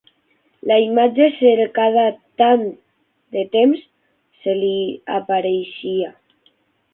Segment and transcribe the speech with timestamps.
[0.69, 2.05] La imatge cercada
[2.43, 2.63] tant
[3.37, 3.85] de temps
[4.47, 4.73] se li
[5.21, 6.11] apareixia